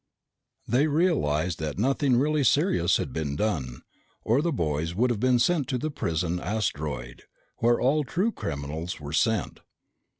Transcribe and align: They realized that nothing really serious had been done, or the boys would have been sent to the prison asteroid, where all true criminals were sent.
They 0.67 0.87
realized 0.87 1.59
that 1.59 1.77
nothing 1.77 2.17
really 2.17 2.43
serious 2.43 2.97
had 2.97 3.13
been 3.13 3.35
done, 3.35 3.83
or 4.23 4.41
the 4.41 4.51
boys 4.51 4.95
would 4.95 5.11
have 5.11 5.19
been 5.19 5.37
sent 5.37 5.67
to 5.67 5.77
the 5.77 5.91
prison 5.91 6.39
asteroid, 6.39 7.25
where 7.57 7.79
all 7.79 8.03
true 8.03 8.31
criminals 8.31 8.99
were 8.99 9.13
sent. 9.13 9.59